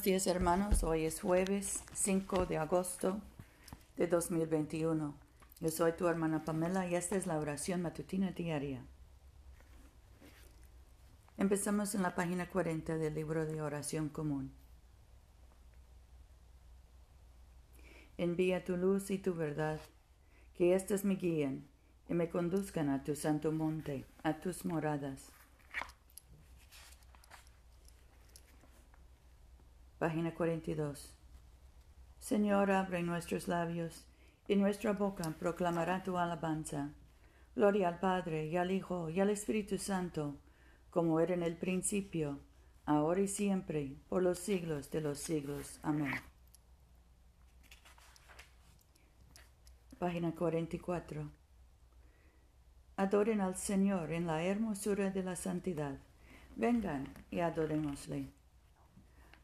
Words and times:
Buenos 0.00 0.24
días 0.24 0.34
hermanos, 0.34 0.82
hoy 0.82 1.04
es 1.04 1.20
jueves 1.20 1.84
5 1.92 2.46
de 2.46 2.56
agosto 2.56 3.20
de 3.98 4.06
2021. 4.06 5.14
Yo 5.60 5.68
soy 5.68 5.92
tu 5.92 6.08
hermana 6.08 6.42
Pamela 6.42 6.86
y 6.86 6.94
esta 6.94 7.16
es 7.16 7.26
la 7.26 7.38
oración 7.38 7.82
matutina 7.82 8.30
diaria. 8.30 8.82
Empezamos 11.36 11.94
en 11.94 12.00
la 12.00 12.14
página 12.14 12.48
40 12.48 12.96
del 12.96 13.14
libro 13.14 13.44
de 13.44 13.60
oración 13.60 14.08
común. 14.08 14.52
Envía 18.16 18.64
tu 18.64 18.78
luz 18.78 19.10
y 19.10 19.18
tu 19.18 19.34
verdad, 19.34 19.80
que 20.56 20.74
éstas 20.74 21.04
me 21.04 21.16
guíen 21.16 21.68
y 22.08 22.14
me 22.14 22.30
conduzcan 22.30 22.88
a 22.88 23.04
tu 23.04 23.14
santo 23.14 23.52
monte, 23.52 24.06
a 24.22 24.40
tus 24.40 24.64
moradas. 24.64 25.30
Página 30.00 30.32
42. 30.34 31.14
Señor, 32.18 32.70
abre 32.70 33.02
nuestros 33.02 33.48
labios, 33.48 34.06
y 34.48 34.56
nuestra 34.56 34.94
boca 34.94 35.34
proclamará 35.38 36.02
tu 36.02 36.16
alabanza. 36.16 36.94
Gloria 37.54 37.88
al 37.88 38.00
Padre, 38.00 38.46
y 38.46 38.56
al 38.56 38.70
Hijo, 38.70 39.10
y 39.10 39.20
al 39.20 39.28
Espíritu 39.28 39.76
Santo, 39.76 40.38
como 40.88 41.20
era 41.20 41.34
en 41.34 41.42
el 41.42 41.54
principio, 41.54 42.40
ahora 42.86 43.20
y 43.20 43.28
siempre, 43.28 43.94
por 44.08 44.22
los 44.22 44.38
siglos 44.38 44.90
de 44.90 45.02
los 45.02 45.18
siglos. 45.18 45.78
Amén. 45.82 46.14
Página 49.98 50.34
44. 50.34 51.30
Adoren 52.96 53.42
al 53.42 53.56
Señor 53.56 54.12
en 54.12 54.26
la 54.26 54.42
hermosura 54.44 55.10
de 55.10 55.22
la 55.22 55.36
santidad. 55.36 55.98
Vengan 56.56 57.12
y 57.30 57.40
adorémosle. 57.40 58.39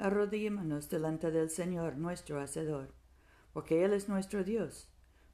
arrodillémonos 0.00 0.88
delante 0.88 1.30
del 1.30 1.50
Señor 1.50 1.96
nuestro 1.96 2.40
Hacedor, 2.40 2.94
porque 3.52 3.84
Él 3.84 3.92
es 3.92 4.08
nuestro 4.08 4.42
Dios, 4.42 4.88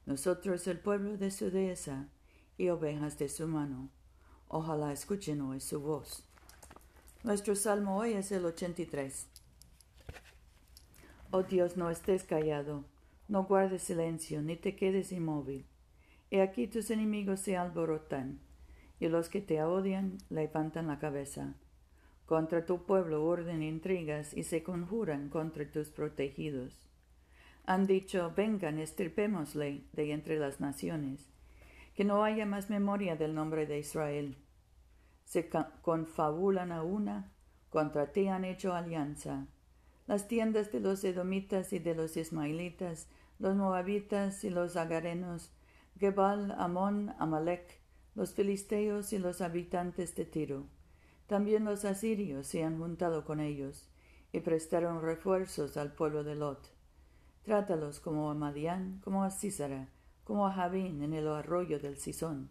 nosotros 0.05 0.67
el 0.67 0.79
pueblo 0.79 1.17
de 1.17 1.31
su 1.31 1.49
dehesa 1.49 2.09
y 2.57 2.67
ovejas 2.67 3.17
de 3.17 3.29
su 3.29 3.47
mano. 3.47 3.89
Ojalá 4.49 4.91
escuchen 4.91 5.41
hoy 5.41 5.61
su 5.61 5.79
voz. 5.79 6.27
Nuestro 7.23 7.55
salmo 7.55 7.97
hoy 7.97 8.13
es 8.13 8.31
el 8.33 8.45
83. 8.45 9.27
Oh 11.31 11.43
Dios, 11.43 11.77
no 11.77 11.89
estés 11.89 12.23
callado, 12.23 12.83
no 13.29 13.45
guardes 13.45 13.83
silencio, 13.83 14.41
ni 14.41 14.57
te 14.57 14.75
quedes 14.75 15.13
inmóvil. 15.13 15.65
He 16.29 16.41
aquí 16.41 16.67
tus 16.67 16.91
enemigos 16.91 17.39
se 17.39 17.55
alborotan, 17.55 18.41
y 18.99 19.07
los 19.07 19.29
que 19.29 19.41
te 19.41 19.63
odian 19.63 20.17
levantan 20.29 20.87
la 20.87 20.99
cabeza. 20.99 21.55
Contra 22.27 22.65
tu 22.65 22.83
pueblo 22.83 23.25
orden 23.25 23.63
intrigas 23.63 24.33
y 24.35 24.43
se 24.43 24.61
conjuran 24.61 25.29
contra 25.29 25.65
tus 25.71 25.89
protegidos. 25.91 26.89
Han 27.65 27.87
dicho, 27.87 28.33
vengan, 28.35 28.79
estirpémosle 28.79 29.85
de 29.93 30.11
entre 30.11 30.37
las 30.37 30.59
naciones, 30.59 31.25
que 31.95 32.03
no 32.03 32.25
haya 32.25 32.45
más 32.45 32.69
memoria 32.69 33.15
del 33.15 33.33
nombre 33.33 33.65
de 33.65 33.79
Israel. 33.79 34.35
Se 35.23 35.49
confabulan 35.81 36.73
a 36.73 36.83
una, 36.83 37.31
contra 37.69 38.11
ti 38.11 38.27
han 38.27 38.43
hecho 38.43 38.73
alianza. 38.73 39.47
Las 40.05 40.27
tiendas 40.27 40.69
de 40.73 40.81
los 40.81 41.05
edomitas 41.05 41.71
y 41.71 41.79
de 41.79 41.95
los 41.95 42.17
ismaelitas, 42.17 43.07
los 43.39 43.55
moabitas 43.55 44.43
y 44.43 44.49
los 44.49 44.75
agarenos, 44.75 45.53
Gebal, 45.97 46.51
Amón, 46.57 47.15
Amalek, 47.19 47.79
los 48.15 48.33
filisteos 48.33 49.13
y 49.13 49.17
los 49.17 49.39
habitantes 49.39 50.13
de 50.13 50.25
Tiro 50.25 50.67
también 51.27 51.65
los 51.65 51.85
asirios 51.85 52.47
se 52.47 52.63
han 52.63 52.77
juntado 52.79 53.25
con 53.25 53.39
ellos 53.39 53.89
y 54.31 54.39
prestaron 54.39 55.01
refuerzos 55.01 55.77
al 55.77 55.93
pueblo 55.93 56.23
de 56.23 56.35
Lot. 56.35 56.71
Trátalos 57.43 57.99
como 57.99 58.31
a 58.31 58.33
Madián, 58.33 59.01
como 59.03 59.23
a 59.23 59.29
Císara, 59.29 59.89
como 60.23 60.47
a 60.47 60.53
Javín 60.53 61.01
en 61.01 61.13
el 61.13 61.27
arroyo 61.27 61.79
del 61.79 61.97
Sison. 61.97 62.49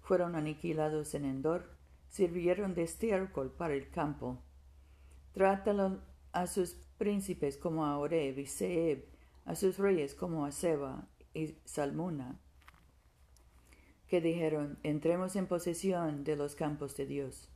Fueron 0.00 0.36
aniquilados 0.36 1.14
en 1.14 1.24
Endor, 1.24 1.70
sirvieron 2.08 2.74
de 2.74 2.82
estiércol 2.82 3.50
para 3.50 3.74
el 3.74 3.90
campo. 3.90 4.42
Trátalo 5.32 6.00
a 6.32 6.46
sus 6.46 6.74
príncipes 6.96 7.56
como 7.56 7.84
a 7.84 7.98
Oreb 7.98 8.38
y 8.38 8.46
Seb, 8.46 9.04
a 9.44 9.54
sus 9.54 9.78
reyes 9.78 10.14
como 10.14 10.44
a 10.44 10.52
Seba 10.52 11.06
y 11.34 11.56
Salmuna, 11.64 12.38
que 14.08 14.20
dijeron, 14.20 14.78
entremos 14.82 15.36
en 15.36 15.46
posesión 15.46 16.24
de 16.24 16.36
los 16.36 16.54
campos 16.54 16.96
de 16.96 17.06
Dios. 17.06 17.50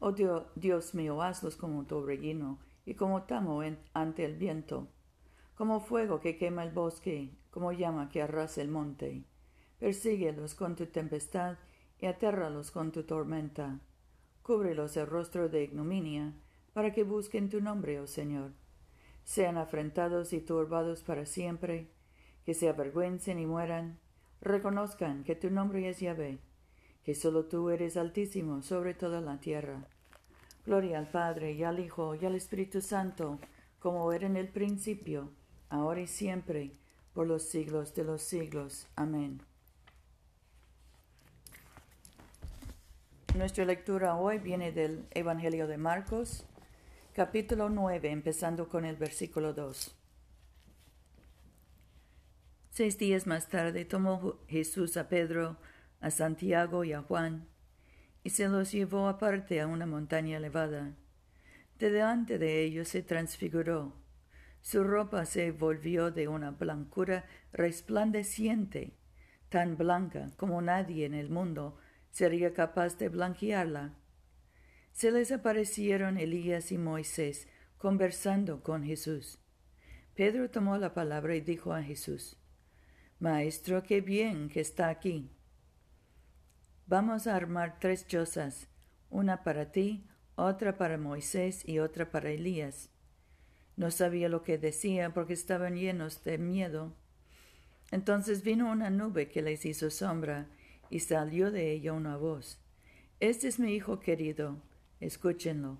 Oh 0.00 0.12
Dios, 0.12 0.94
mío, 0.94 1.22
hazlos 1.22 1.56
como 1.56 1.84
torbellino 1.84 2.60
y 2.84 2.94
como 2.94 3.24
tamo 3.24 3.62
ante 3.92 4.24
el 4.24 4.36
viento, 4.36 4.86
como 5.56 5.80
fuego 5.80 6.20
que 6.20 6.38
quema 6.38 6.62
el 6.62 6.70
bosque, 6.70 7.34
como 7.50 7.72
llama 7.72 8.08
que 8.08 8.22
arrasa 8.22 8.62
el 8.62 8.68
monte. 8.68 9.24
Persíguelos 9.80 10.54
con 10.54 10.76
tu 10.76 10.86
tempestad 10.86 11.58
y 11.98 12.06
atérralos 12.06 12.70
con 12.70 12.92
tu 12.92 13.02
tormenta. 13.02 13.80
Cúbrelos 14.42 14.96
el 14.96 15.08
rostro 15.08 15.48
de 15.48 15.64
ignominia, 15.64 16.32
para 16.72 16.92
que 16.92 17.02
busquen 17.02 17.48
tu 17.48 17.60
nombre, 17.60 17.98
oh 17.98 18.06
Señor. 18.06 18.52
Sean 19.24 19.58
afrentados 19.58 20.32
y 20.32 20.40
turbados 20.40 21.02
para 21.02 21.26
siempre, 21.26 21.90
que 22.44 22.54
se 22.54 22.68
avergüencen 22.68 23.40
y 23.40 23.46
mueran, 23.46 23.98
reconozcan 24.40 25.24
que 25.24 25.34
tu 25.34 25.50
nombre 25.50 25.88
es 25.88 25.98
Yahvé 25.98 26.38
que 27.08 27.14
solo 27.14 27.46
tú 27.46 27.70
eres 27.70 27.96
altísimo 27.96 28.60
sobre 28.60 28.92
toda 28.92 29.22
la 29.22 29.40
tierra. 29.40 29.82
Gloria 30.66 30.98
al 30.98 31.08
Padre 31.08 31.52
y 31.52 31.62
al 31.62 31.80
Hijo 31.80 32.14
y 32.14 32.26
al 32.26 32.34
Espíritu 32.34 32.82
Santo, 32.82 33.38
como 33.78 34.12
era 34.12 34.26
en 34.26 34.36
el 34.36 34.48
principio, 34.48 35.30
ahora 35.70 36.02
y 36.02 36.06
siempre, 36.06 36.70
por 37.14 37.26
los 37.26 37.44
siglos 37.44 37.94
de 37.94 38.04
los 38.04 38.20
siglos. 38.20 38.88
Amén. 38.94 39.40
Nuestra 43.34 43.64
lectura 43.64 44.14
hoy 44.16 44.36
viene 44.36 44.70
del 44.70 45.06
Evangelio 45.12 45.66
de 45.66 45.78
Marcos, 45.78 46.44
capítulo 47.14 47.70
9, 47.70 48.10
empezando 48.10 48.68
con 48.68 48.84
el 48.84 48.96
versículo 48.96 49.54
2. 49.54 49.96
Seis 52.70 52.98
días 52.98 53.26
más 53.26 53.48
tarde 53.48 53.86
tomó 53.86 54.36
Jesús 54.46 54.98
a 54.98 55.08
Pedro, 55.08 55.56
a 56.00 56.10
Santiago 56.10 56.84
y 56.84 56.92
a 56.92 57.02
Juan, 57.02 57.48
y 58.24 58.30
se 58.30 58.48
los 58.48 58.72
llevó 58.72 59.08
aparte 59.08 59.60
a 59.60 59.66
una 59.66 59.86
montaña 59.86 60.36
elevada. 60.36 60.94
De 61.78 61.90
delante 61.90 62.38
de 62.38 62.62
ellos 62.62 62.88
se 62.88 63.02
transfiguró. 63.02 63.94
Su 64.60 64.84
ropa 64.84 65.24
se 65.24 65.52
volvió 65.52 66.10
de 66.10 66.28
una 66.28 66.50
blancura 66.50 67.24
resplandeciente, 67.52 68.92
tan 69.48 69.76
blanca 69.76 70.30
como 70.36 70.60
nadie 70.60 71.06
en 71.06 71.14
el 71.14 71.30
mundo 71.30 71.78
sería 72.10 72.52
capaz 72.52 72.98
de 72.98 73.08
blanquearla. 73.08 73.94
Se 74.92 75.12
les 75.12 75.30
aparecieron 75.30 76.18
Elías 76.18 76.72
y 76.72 76.78
Moisés 76.78 77.48
conversando 77.78 78.62
con 78.62 78.82
Jesús. 78.82 79.38
Pedro 80.14 80.50
tomó 80.50 80.76
la 80.78 80.94
palabra 80.94 81.36
y 81.36 81.40
dijo 81.40 81.72
a 81.72 81.82
Jesús, 81.82 82.36
Maestro, 83.20 83.84
qué 83.84 84.00
bien 84.00 84.48
que 84.48 84.60
está 84.60 84.88
aquí. 84.88 85.30
Vamos 86.88 87.26
a 87.26 87.36
armar 87.36 87.78
tres 87.80 88.06
chozas, 88.06 88.66
una 89.10 89.44
para 89.44 89.72
ti, 89.72 90.08
otra 90.36 90.78
para 90.78 90.96
Moisés 90.96 91.68
y 91.68 91.80
otra 91.80 92.10
para 92.10 92.30
Elías. 92.30 92.88
No 93.76 93.90
sabía 93.90 94.30
lo 94.30 94.42
que 94.42 94.56
decía 94.56 95.12
porque 95.12 95.34
estaban 95.34 95.76
llenos 95.76 96.24
de 96.24 96.38
miedo. 96.38 96.94
Entonces 97.90 98.42
vino 98.42 98.72
una 98.72 98.88
nube 98.88 99.28
que 99.28 99.42
les 99.42 99.66
hizo 99.66 99.90
sombra 99.90 100.46
y 100.88 101.00
salió 101.00 101.50
de 101.50 101.72
ella 101.72 101.92
una 101.92 102.16
voz. 102.16 102.58
Este 103.20 103.48
es 103.48 103.58
mi 103.60 103.74
hijo 103.74 104.00
querido, 104.00 104.56
escúchenlo. 104.98 105.76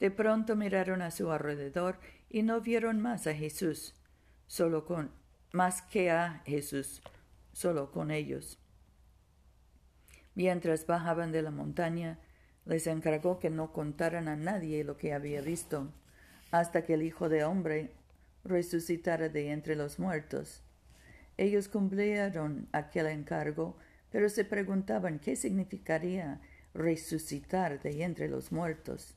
De 0.00 0.10
pronto 0.10 0.56
miraron 0.56 1.02
a 1.02 1.12
su 1.12 1.30
alrededor 1.30 2.00
y 2.28 2.42
no 2.42 2.60
vieron 2.60 3.00
más 3.00 3.28
a 3.28 3.34
Jesús, 3.34 3.94
solo 4.48 4.86
con 4.86 5.12
más 5.52 5.82
que 5.82 6.10
a 6.10 6.42
Jesús, 6.44 7.00
solo 7.52 7.92
con 7.92 8.10
ellos. 8.10 8.58
Mientras 10.36 10.86
bajaban 10.86 11.32
de 11.32 11.40
la 11.40 11.50
montaña, 11.50 12.18
les 12.66 12.86
encargó 12.86 13.38
que 13.38 13.48
no 13.48 13.72
contaran 13.72 14.28
a 14.28 14.36
nadie 14.36 14.84
lo 14.84 14.98
que 14.98 15.14
había 15.14 15.40
visto, 15.40 15.92
hasta 16.50 16.84
que 16.84 16.94
el 16.94 17.02
Hijo 17.02 17.30
de 17.30 17.42
Hombre 17.42 17.94
resucitara 18.44 19.30
de 19.30 19.50
entre 19.50 19.76
los 19.76 19.98
muertos. 19.98 20.62
Ellos 21.38 21.68
cumplieron 21.68 22.68
aquel 22.72 23.06
encargo, 23.06 23.78
pero 24.10 24.28
se 24.28 24.44
preguntaban 24.44 25.20
qué 25.20 25.36
significaría 25.36 26.42
resucitar 26.74 27.80
de 27.82 28.02
entre 28.02 28.28
los 28.28 28.52
muertos. 28.52 29.16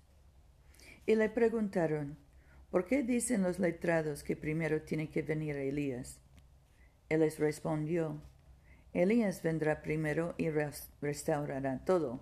Y 1.06 1.16
le 1.16 1.30
preguntaron, 1.30 2.18
¿por 2.72 2.86
qué 2.86 3.04
dicen 3.04 3.42
los 3.42 3.60
letrados 3.60 4.24
que 4.24 4.38
primero 4.38 4.84
tiene 4.84 5.10
que 5.10 5.22
venir 5.22 5.58
Elías? 5.58 6.22
Él 7.10 7.20
les 7.20 7.40
respondió, 7.40 8.22
Elías 8.94 9.44
vendrá 9.44 9.82
primero 9.82 10.34
y 10.38 10.50
restaurará 11.02 11.86
todo. 11.86 12.22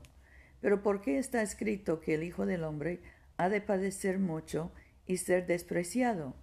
Pero 0.60 0.84
¿por 0.84 1.02
qué 1.02 1.18
está 1.18 1.42
escrito 1.42 2.00
que 2.00 2.16
el 2.16 2.24
Hijo 2.24 2.46
del 2.46 2.64
Hombre 2.64 3.02
ha 3.38 3.50
de 3.50 3.62
padecer 3.62 4.20
mucho 4.20 4.72
y 5.06 5.18
ser 5.18 5.46
despreciado? 5.46 6.36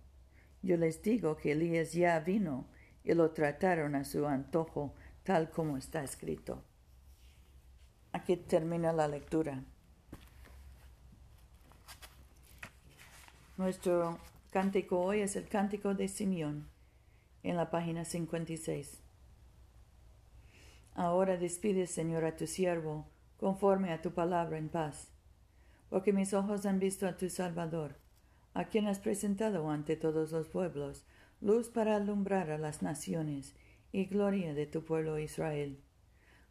Yo 0.62 0.76
les 0.76 1.02
digo 1.02 1.36
que 1.36 1.52
Elías 1.52 1.92
ya 1.92 2.18
vino 2.20 2.66
y 3.02 3.12
lo 3.12 3.32
trataron 3.32 3.94
a 3.94 4.04
su 4.04 4.26
antojo, 4.26 4.94
tal 5.24 5.50
como 5.50 5.76
está 5.76 6.02
escrito. 6.02 6.64
Aquí 8.12 8.36
termina 8.36 8.92
la 8.92 9.08
lectura. 9.08 9.62
Nuestro 13.56 14.18
cántico 14.50 15.00
hoy 15.00 15.20
es 15.20 15.36
el 15.36 15.48
cántico 15.48 15.94
de 15.94 16.08
Simeón 16.08 16.68
en 17.42 17.56
la 17.56 17.70
página 17.70 18.04
56. 18.04 19.02
Ahora 20.94 21.36
despide, 21.36 21.86
Señor, 21.86 22.24
a 22.24 22.36
tu 22.36 22.46
siervo, 22.46 23.06
conforme 23.36 23.92
a 23.92 24.00
tu 24.00 24.12
palabra 24.12 24.58
en 24.58 24.68
paz, 24.68 25.10
porque 25.90 26.12
mis 26.12 26.32
ojos 26.34 26.66
han 26.66 26.78
visto 26.78 27.06
a 27.06 27.16
tu 27.16 27.28
Salvador, 27.28 27.96
a 28.54 28.66
quien 28.66 28.86
has 28.86 29.00
presentado 29.00 29.68
ante 29.70 29.96
todos 29.96 30.30
los 30.30 30.48
pueblos, 30.48 31.04
luz 31.40 31.68
para 31.68 31.96
alumbrar 31.96 32.50
a 32.50 32.58
las 32.58 32.80
naciones 32.82 33.54
y 33.92 34.06
gloria 34.06 34.54
de 34.54 34.66
tu 34.66 34.84
pueblo 34.84 35.18
Israel. 35.18 35.80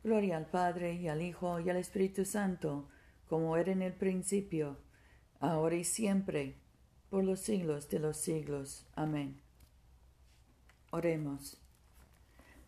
Gloria 0.03 0.35
al 0.35 0.47
Padre 0.47 0.95
y 0.95 1.07
al 1.07 1.21
Hijo 1.21 1.61
y 1.61 1.69
al 1.69 1.77
Espíritu 1.77 2.25
Santo, 2.25 2.89
como 3.29 3.55
era 3.55 3.71
en 3.71 3.81
el 3.81 3.93
principio, 3.93 4.77
ahora 5.39 5.75
y 5.75 5.85
siempre, 5.85 6.57
por 7.09 7.23
los 7.23 7.39
siglos 7.39 7.89
de 7.89 7.99
los 7.99 8.17
siglos. 8.17 8.85
Amén. 8.95 9.39
Oremos. 10.91 11.62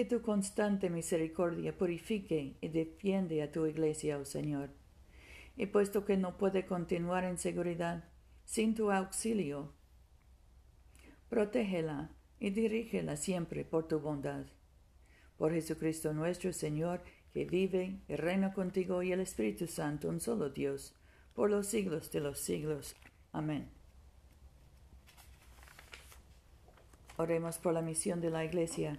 Que 0.00 0.06
tu 0.06 0.22
constante 0.22 0.88
misericordia 0.88 1.76
purifique 1.76 2.56
y 2.62 2.68
defiende 2.68 3.42
a 3.42 3.52
tu 3.52 3.66
iglesia, 3.66 4.16
oh 4.16 4.24
Señor. 4.24 4.70
Y 5.58 5.66
puesto 5.66 6.06
que 6.06 6.16
no 6.16 6.38
puede 6.38 6.64
continuar 6.64 7.24
en 7.24 7.36
seguridad 7.36 8.04
sin 8.46 8.74
tu 8.74 8.90
auxilio, 8.90 9.74
protégela 11.28 12.16
y 12.38 12.48
dirígela 12.48 13.16
siempre 13.16 13.62
por 13.62 13.88
tu 13.88 14.00
bondad. 14.00 14.46
Por 15.36 15.52
Jesucristo 15.52 16.14
nuestro 16.14 16.54
Señor, 16.54 17.02
que 17.34 17.44
vive 17.44 18.00
y 18.08 18.16
reina 18.16 18.54
contigo 18.54 19.02
y 19.02 19.12
el 19.12 19.20
Espíritu 19.20 19.66
Santo, 19.66 20.08
un 20.08 20.18
solo 20.18 20.48
Dios, 20.48 20.94
por 21.34 21.50
los 21.50 21.66
siglos 21.66 22.10
de 22.10 22.20
los 22.20 22.38
siglos. 22.38 22.96
Amén. 23.32 23.68
Oremos 27.18 27.58
por 27.58 27.74
la 27.74 27.82
misión 27.82 28.22
de 28.22 28.30
la 28.30 28.46
Iglesia. 28.46 28.98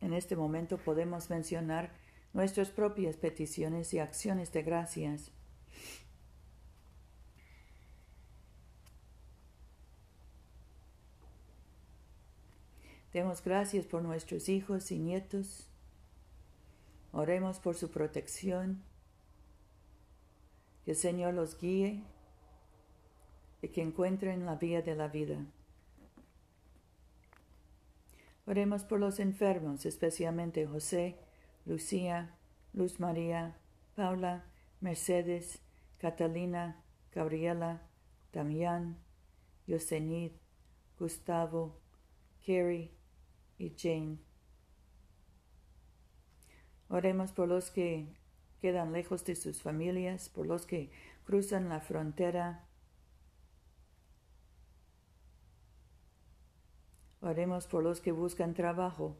En 0.00 0.12
este 0.12 0.36
momento 0.36 0.78
podemos 0.78 1.30
mencionar 1.30 1.90
nuestras 2.32 2.70
propias 2.70 3.16
peticiones 3.16 3.92
y 3.92 3.98
acciones 3.98 4.52
de 4.52 4.62
gracias. 4.62 5.30
Demos 13.12 13.42
gracias 13.42 13.86
por 13.86 14.02
nuestros 14.02 14.48
hijos 14.48 14.92
y 14.92 14.98
nietos. 14.98 15.66
Oremos 17.12 17.58
por 17.58 17.74
su 17.74 17.90
protección. 17.90 18.82
Que 20.84 20.92
el 20.92 20.96
Señor 20.96 21.34
los 21.34 21.60
guíe 21.60 22.04
y 23.62 23.68
que 23.68 23.82
encuentren 23.82 24.46
la 24.46 24.54
vía 24.54 24.80
de 24.80 24.94
la 24.94 25.08
vida. 25.08 25.44
Oremos 28.46 28.84
por 28.84 29.00
los 29.00 29.20
enfermos, 29.20 29.86
especialmente 29.86 30.66
José, 30.66 31.16
Lucía, 31.66 32.36
Luz 32.72 32.98
María, 32.98 33.58
Paula, 33.94 34.44
Mercedes, 34.80 35.60
Catalina, 35.98 36.82
Gabriela, 37.12 37.82
Damián, 38.32 38.98
Yosenid, 39.66 40.32
Gustavo, 40.98 41.80
Carrie 42.44 42.90
y 43.58 43.74
Jane. 43.76 44.18
Oremos 46.88 47.32
por 47.32 47.48
los 47.48 47.70
que 47.70 48.08
quedan 48.60 48.92
lejos 48.92 49.24
de 49.24 49.36
sus 49.36 49.62
familias, 49.62 50.28
por 50.28 50.46
los 50.46 50.66
que 50.66 50.90
cruzan 51.24 51.68
la 51.68 51.80
frontera 51.80 52.66
Oremos 57.20 57.66
por 57.66 57.82
los 57.82 58.00
que 58.00 58.12
buscan 58.12 58.54
trabajo. 58.54 59.18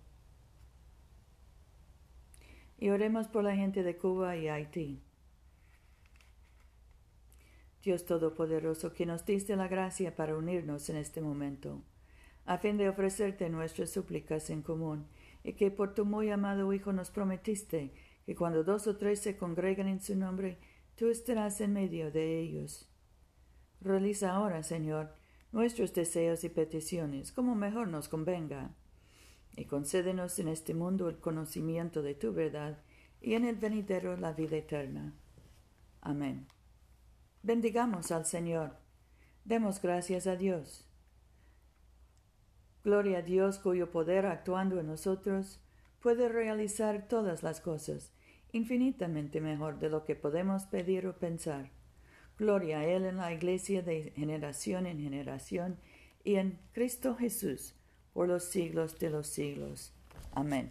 Y 2.78 2.88
oremos 2.88 3.28
por 3.28 3.44
la 3.44 3.54
gente 3.54 3.82
de 3.82 3.98
Cuba 3.98 4.36
y 4.36 4.48
Haití. 4.48 5.02
Dios 7.82 8.06
Todopoderoso, 8.06 8.92
que 8.92 9.06
nos 9.06 9.24
diste 9.24 9.56
la 9.56 9.68
gracia 9.68 10.16
para 10.16 10.36
unirnos 10.36 10.88
en 10.90 10.96
este 10.96 11.20
momento, 11.20 11.82
a 12.44 12.58
fin 12.58 12.76
de 12.76 12.88
ofrecerte 12.88 13.48
nuestras 13.48 13.90
súplicas 13.90 14.50
en 14.50 14.62
común, 14.62 15.06
y 15.44 15.54
que 15.54 15.70
por 15.70 15.94
tu 15.94 16.04
muy 16.04 16.30
amado 16.30 16.72
Hijo 16.72 16.92
nos 16.92 17.10
prometiste 17.10 17.92
que 18.26 18.34
cuando 18.34 18.64
dos 18.64 18.86
o 18.86 18.96
tres 18.96 19.20
se 19.20 19.36
congregan 19.36 19.88
en 19.88 20.00
su 20.00 20.14
nombre, 20.14 20.58
tú 20.94 21.08
estarás 21.08 21.60
en 21.60 21.72
medio 21.72 22.10
de 22.10 22.38
ellos. 22.38 22.86
Realiza 23.80 24.32
ahora, 24.32 24.62
Señor, 24.62 25.14
nuestros 25.52 25.92
deseos 25.92 26.44
y 26.44 26.48
peticiones 26.48 27.32
como 27.32 27.54
mejor 27.54 27.88
nos 27.88 28.08
convenga, 28.08 28.74
y 29.56 29.64
concédenos 29.64 30.38
en 30.38 30.48
este 30.48 30.74
mundo 30.74 31.08
el 31.08 31.18
conocimiento 31.18 32.02
de 32.02 32.14
tu 32.14 32.32
verdad 32.32 32.78
y 33.20 33.34
en 33.34 33.44
el 33.44 33.56
venidero 33.56 34.16
la 34.16 34.32
vida 34.32 34.56
eterna. 34.56 35.14
Amén. 36.00 36.46
Bendigamos 37.42 38.12
al 38.12 38.26
Señor. 38.26 38.76
Demos 39.44 39.82
gracias 39.82 40.26
a 40.26 40.36
Dios. 40.36 40.86
Gloria 42.84 43.18
a 43.18 43.22
Dios 43.22 43.58
cuyo 43.58 43.90
poder 43.90 44.26
actuando 44.26 44.80
en 44.80 44.86
nosotros 44.86 45.60
puede 46.00 46.28
realizar 46.28 47.08
todas 47.08 47.42
las 47.42 47.60
cosas 47.60 48.12
infinitamente 48.52 49.40
mejor 49.40 49.78
de 49.78 49.88
lo 49.88 50.04
que 50.04 50.16
podemos 50.16 50.66
pedir 50.66 51.06
o 51.06 51.18
pensar. 51.18 51.70
Gloria 52.40 52.78
a 52.78 52.86
Él 52.86 53.04
en 53.04 53.18
la 53.18 53.34
Iglesia 53.34 53.82
de 53.82 54.14
generación 54.16 54.86
en 54.86 54.98
generación 54.98 55.76
y 56.24 56.36
en 56.36 56.58
Cristo 56.72 57.14
Jesús 57.14 57.74
por 58.14 58.28
los 58.28 58.44
siglos 58.44 58.98
de 58.98 59.10
los 59.10 59.26
siglos. 59.26 59.92
Amén. 60.32 60.70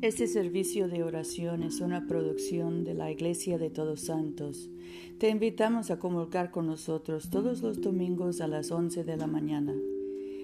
Este 0.00 0.26
servicio 0.26 0.88
de 0.88 1.02
oración 1.02 1.62
es 1.62 1.80
una 1.80 2.06
producción 2.06 2.84
de 2.84 2.94
la 2.94 3.10
Iglesia 3.10 3.58
de 3.58 3.68
Todos 3.68 4.06
Santos. 4.06 4.70
Te 5.18 5.28
invitamos 5.28 5.90
a 5.90 5.98
comulgar 5.98 6.50
con 6.50 6.66
nosotros 6.66 7.28
todos 7.28 7.60
los 7.60 7.82
domingos 7.82 8.40
a 8.40 8.46
las 8.46 8.70
11 8.70 9.04
de 9.04 9.16
la 9.18 9.26
mañana 9.26 9.74